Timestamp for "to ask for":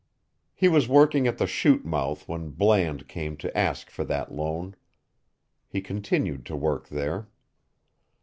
3.37-4.03